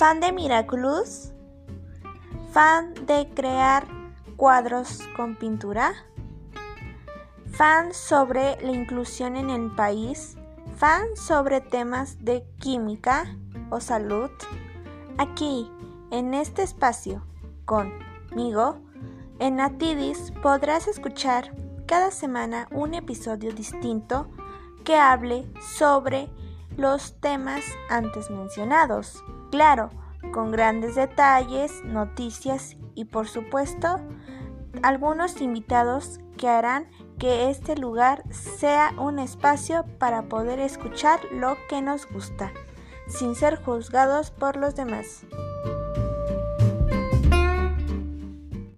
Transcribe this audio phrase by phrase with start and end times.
[0.00, 1.30] ¿Fan de Miraculous?
[2.52, 3.86] ¿Fan de crear
[4.38, 5.92] cuadros con pintura?
[7.52, 10.38] ¿Fan sobre la inclusión en el país?
[10.78, 13.26] ¿Fan sobre temas de química
[13.68, 14.30] o salud?
[15.18, 15.70] Aquí,
[16.10, 17.22] en este espacio,
[17.66, 18.78] conmigo,
[19.38, 21.54] en Atidis podrás escuchar
[21.84, 24.30] cada semana un episodio distinto
[24.82, 25.46] que hable
[25.76, 26.30] sobre
[26.78, 27.60] los temas
[27.90, 29.22] antes mencionados.
[29.50, 29.90] Claro,
[30.32, 34.00] con grandes detalles, noticias y por supuesto
[34.82, 41.82] algunos invitados que harán que este lugar sea un espacio para poder escuchar lo que
[41.82, 42.52] nos gusta,
[43.08, 45.26] sin ser juzgados por los demás.